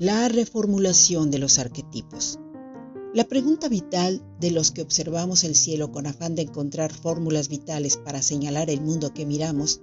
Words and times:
la 0.00 0.28
reformulación 0.28 1.30
de 1.30 1.38
los 1.38 1.60
arquetipos. 1.60 2.40
La 3.12 3.22
pregunta 3.28 3.68
vital 3.68 4.24
de 4.40 4.50
los 4.50 4.72
que 4.72 4.82
observamos 4.82 5.44
el 5.44 5.54
cielo 5.54 5.92
con 5.92 6.08
afán 6.08 6.34
de 6.34 6.42
encontrar 6.42 6.92
fórmulas 6.92 7.48
vitales 7.48 7.96
para 7.96 8.20
señalar 8.20 8.70
el 8.70 8.80
mundo 8.80 9.14
que 9.14 9.24
miramos 9.24 9.80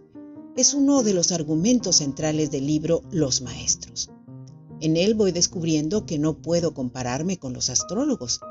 es 0.57 0.73
uno 0.73 1.03
de 1.03 1.13
los 1.13 1.31
argumentos 1.31 1.97
centrales 1.97 2.51
del 2.51 2.67
libro 2.67 3.03
Los 3.09 3.41
Maestros. 3.41 4.11
En 4.81 4.97
él 4.97 5.15
voy 5.15 5.31
descubriendo 5.31 6.05
que 6.05 6.19
no 6.19 6.41
puedo 6.41 6.73
compararme 6.73 7.39
con 7.39 7.53
los 7.53 7.69
astrólogos, 7.69 8.41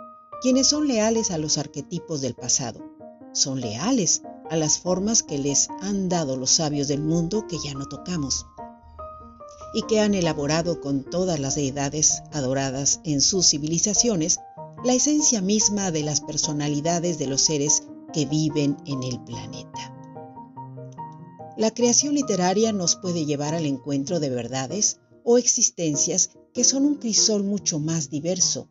quienes 0.40 0.66
son 0.66 0.88
leales 0.88 1.30
a 1.30 1.36
los 1.36 1.58
arquetipos 1.58 2.22
del 2.22 2.34
pasado, 2.34 2.80
son 3.34 3.60
leales 3.60 4.22
a 4.48 4.56
las 4.56 4.78
formas 4.78 5.22
que 5.22 5.36
les 5.36 5.68
han 5.82 6.08
dado 6.08 6.38
los 6.38 6.52
sabios 6.52 6.88
del 6.88 7.02
mundo 7.02 7.46
que 7.46 7.58
ya 7.62 7.74
no 7.74 7.84
tocamos 7.84 8.46
y 9.74 9.82
que 9.82 10.00
han 10.00 10.14
elaborado 10.14 10.80
con 10.80 11.04
todas 11.04 11.38
las 11.38 11.54
deidades 11.54 12.22
adoradas 12.32 13.00
en 13.04 13.20
sus 13.20 13.46
civilizaciones 13.48 14.40
la 14.84 14.94
esencia 14.94 15.40
misma 15.40 15.90
de 15.90 16.02
las 16.02 16.20
personalidades 16.20 17.18
de 17.18 17.26
los 17.26 17.42
seres 17.42 17.84
que 18.12 18.26
viven 18.26 18.76
en 18.86 19.02
el 19.02 19.20
planeta. 19.20 19.96
La 21.56 21.72
creación 21.72 22.14
literaria 22.14 22.72
nos 22.72 22.96
puede 22.96 23.26
llevar 23.26 23.54
al 23.54 23.66
encuentro 23.66 24.18
de 24.18 24.30
verdades 24.30 24.98
o 25.24 25.36
existencias 25.36 26.30
que 26.54 26.64
son 26.64 26.84
un 26.86 26.94
crisol 26.96 27.44
mucho 27.44 27.78
más 27.78 28.08
diverso. 28.08 28.68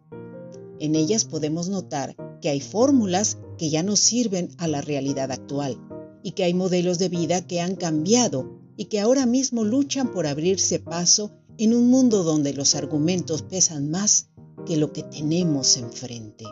En 0.80 0.96
ellas 0.96 1.26
podemos 1.26 1.70
notar 1.70 2.16
que 2.42 2.50
hay 2.50 2.62
fórmulas 2.62 3.38
que 3.58 3.70
ya 3.70 3.84
no 3.84 3.96
sirven 3.96 4.50
a 4.58 4.68
la 4.68 4.82
realidad 4.82 5.32
actual 5.32 5.78
y 6.24 6.32
que 6.32 6.44
hay 6.44 6.54
modelos 6.54 6.98
de 6.98 7.10
vida 7.10 7.46
que 7.46 7.62
han 7.62 7.76
cambiado 7.76 8.60
y 8.80 8.86
que 8.86 9.02
ahora 9.02 9.26
mismo 9.26 9.66
luchan 9.66 10.14
por 10.14 10.26
abrirse 10.26 10.80
paso 10.80 11.32
en 11.58 11.74
un 11.74 11.90
mundo 11.90 12.24
donde 12.24 12.54
los 12.54 12.76
argumentos 12.76 13.42
pesan 13.42 13.92
más 13.92 14.30
que 14.66 14.78
lo 14.78 14.94
que 14.94 15.04
tenemos 15.04 15.76
enfrente. 15.76 16.46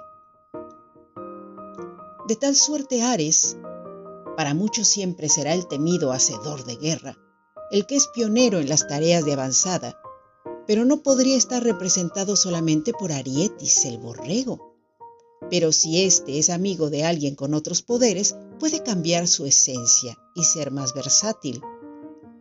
De 2.28 2.36
tal 2.36 2.54
suerte 2.54 3.02
Ares, 3.02 3.56
para 4.36 4.54
muchos 4.54 4.90
siempre 4.90 5.30
será 5.30 5.54
el 5.54 5.70
temido 5.70 6.12
hacedor 6.12 6.66
de 6.66 6.76
guerra, 6.76 7.18
el 7.72 7.86
que 7.86 7.96
es 7.96 8.08
pionero 8.08 8.60
en 8.60 8.68
las 8.68 8.90
tareas 8.90 9.24
de 9.24 9.32
avanzada, 9.32 9.98
pero 10.68 10.84
no 10.84 11.04
podría 11.04 11.38
estar 11.38 11.64
representado 11.64 12.36
solamente 12.36 12.92
por 12.92 13.14
Arietis 13.14 13.86
el 13.86 14.00
borrego. 14.00 14.76
Pero 15.50 15.72
si 15.72 16.04
éste 16.04 16.40
es 16.40 16.50
amigo 16.50 16.90
de 16.90 17.06
alguien 17.06 17.36
con 17.36 17.54
otros 17.54 17.82
poderes, 17.84 18.36
puede 18.60 18.84
cambiar 18.84 19.30
su 19.30 19.46
esencia 19.46 20.18
y 20.36 20.44
ser 20.44 20.72
más 20.72 20.94
versátil 20.94 21.62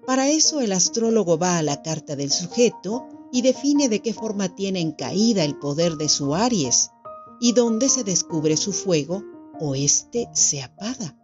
para 0.06 0.28
eso 0.28 0.60
el 0.60 0.72
astrólogo 0.72 1.36
va 1.36 1.58
a 1.58 1.62
la 1.62 1.82
carta 1.82 2.14
del 2.14 2.30
sujeto 2.30 3.06
y 3.32 3.42
define 3.42 3.88
de 3.88 4.00
qué 4.00 4.14
forma 4.14 4.54
tiene 4.54 4.80
en 4.80 4.92
caída 4.92 5.44
el 5.44 5.58
poder 5.58 5.96
de 5.96 6.08
su 6.08 6.34
Aries 6.34 6.90
y 7.40 7.52
dónde 7.52 7.88
se 7.88 8.04
descubre 8.04 8.56
su 8.56 8.72
fuego 8.72 9.24
o 9.60 9.74
éste 9.74 10.28
se 10.32 10.62
apaga. 10.62 11.16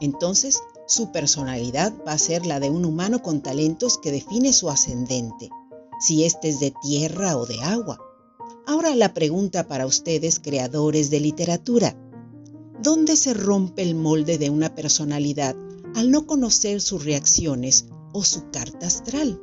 Entonces, 0.00 0.60
su 0.86 1.10
personalidad 1.12 1.92
va 2.06 2.12
a 2.12 2.18
ser 2.18 2.46
la 2.46 2.60
de 2.60 2.70
un 2.70 2.84
humano 2.84 3.22
con 3.22 3.42
talentos 3.42 3.98
que 3.98 4.12
define 4.12 4.52
su 4.52 4.70
ascendente, 4.70 5.48
si 5.98 6.24
éste 6.24 6.48
es 6.48 6.60
de 6.60 6.74
tierra 6.82 7.36
o 7.36 7.46
de 7.46 7.60
agua. 7.62 7.98
Ahora 8.66 8.94
la 8.94 9.14
pregunta 9.14 9.66
para 9.66 9.86
ustedes, 9.86 10.38
creadores 10.38 11.10
de 11.10 11.20
literatura. 11.20 11.96
¿Dónde 12.80 13.16
se 13.16 13.34
rompe 13.34 13.82
el 13.82 13.94
molde 13.94 14.38
de 14.38 14.50
una 14.50 14.74
personalidad 14.74 15.56
al 15.94 16.10
no 16.10 16.26
conocer 16.26 16.80
sus 16.80 17.04
reacciones 17.04 17.86
o 18.12 18.24
su 18.24 18.50
carta 18.50 18.86
astral? 18.86 19.40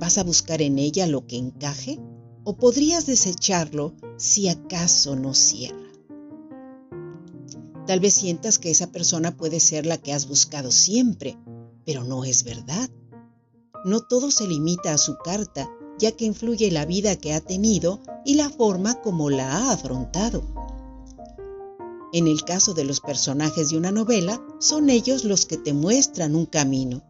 ¿Vas 0.00 0.18
a 0.18 0.24
buscar 0.24 0.60
en 0.62 0.78
ella 0.78 1.06
lo 1.06 1.26
que 1.26 1.36
encaje 1.36 2.00
o 2.44 2.56
podrías 2.56 3.06
desecharlo 3.06 3.94
si 4.16 4.48
acaso 4.48 5.16
no 5.16 5.34
cierra? 5.34 5.86
Tal 7.86 8.00
vez 8.00 8.14
sientas 8.14 8.58
que 8.58 8.70
esa 8.70 8.88
persona 8.88 9.36
puede 9.36 9.60
ser 9.60 9.86
la 9.86 9.96
que 9.96 10.12
has 10.12 10.26
buscado 10.26 10.72
siempre, 10.72 11.38
pero 11.84 12.02
no 12.02 12.24
es 12.24 12.42
verdad. 12.42 12.90
No 13.84 14.00
todo 14.00 14.32
se 14.32 14.48
limita 14.48 14.92
a 14.92 14.98
su 14.98 15.16
carta, 15.18 15.70
ya 15.98 16.10
que 16.12 16.24
influye 16.24 16.70
la 16.72 16.84
vida 16.84 17.16
que 17.16 17.32
ha 17.32 17.40
tenido 17.40 18.00
y 18.24 18.34
la 18.34 18.50
forma 18.50 19.00
como 19.02 19.30
la 19.30 19.56
ha 19.56 19.72
afrontado. 19.72 20.65
En 22.12 22.28
el 22.28 22.44
caso 22.44 22.72
de 22.72 22.84
los 22.84 23.00
personajes 23.00 23.70
de 23.70 23.76
una 23.76 23.90
novela, 23.90 24.40
son 24.60 24.90
ellos 24.90 25.24
los 25.24 25.44
que 25.44 25.56
te 25.56 25.72
muestran 25.72 26.34
un 26.34 26.46
camino, 26.46 27.02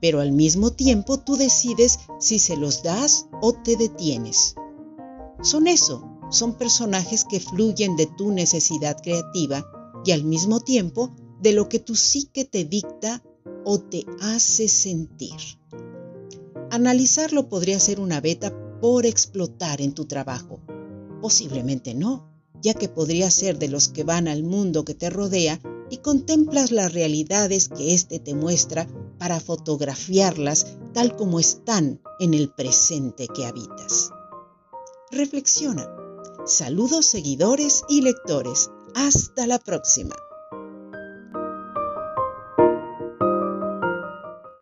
pero 0.00 0.20
al 0.20 0.32
mismo 0.32 0.72
tiempo 0.72 1.18
tú 1.18 1.36
decides 1.36 2.00
si 2.18 2.38
se 2.38 2.56
los 2.56 2.82
das 2.82 3.26
o 3.40 3.52
te 3.52 3.76
detienes. 3.76 4.56
Son 5.42 5.66
eso, 5.66 6.04
son 6.30 6.54
personajes 6.54 7.24
que 7.24 7.40
fluyen 7.40 7.96
de 7.96 8.06
tu 8.06 8.32
necesidad 8.32 9.00
creativa 9.00 9.64
y 10.04 10.12
al 10.12 10.24
mismo 10.24 10.60
tiempo 10.60 11.10
de 11.40 11.52
lo 11.52 11.68
que 11.68 11.78
tu 11.78 11.94
psique 11.94 12.44
te 12.44 12.64
dicta 12.64 13.22
o 13.64 13.78
te 13.78 14.04
hace 14.20 14.68
sentir. 14.68 15.38
Analizarlo 16.70 17.48
podría 17.48 17.80
ser 17.80 18.00
una 18.00 18.20
beta 18.20 18.52
por 18.80 19.06
explotar 19.06 19.80
en 19.80 19.92
tu 19.92 20.06
trabajo. 20.06 20.60
Posiblemente 21.20 21.94
no 21.94 22.29
ya 22.62 22.74
que 22.74 22.88
podría 22.88 23.30
ser 23.30 23.58
de 23.58 23.68
los 23.68 23.88
que 23.88 24.04
van 24.04 24.28
al 24.28 24.42
mundo 24.42 24.84
que 24.84 24.94
te 24.94 25.10
rodea 25.10 25.60
y 25.90 25.98
contemplas 25.98 26.70
las 26.70 26.92
realidades 26.92 27.68
que 27.68 27.94
éste 27.94 28.18
te 28.18 28.34
muestra 28.34 28.86
para 29.18 29.40
fotografiarlas 29.40 30.66
tal 30.94 31.16
como 31.16 31.40
están 31.40 32.00
en 32.20 32.34
el 32.34 32.50
presente 32.50 33.26
que 33.28 33.46
habitas. 33.46 34.10
Reflexiona. 35.10 35.88
Saludos 36.46 37.06
seguidores 37.06 37.82
y 37.88 38.02
lectores. 38.02 38.70
Hasta 38.94 39.46
la 39.46 39.58
próxima. 39.58 40.16